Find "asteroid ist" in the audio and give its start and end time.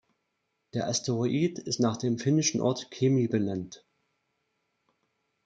0.87-1.79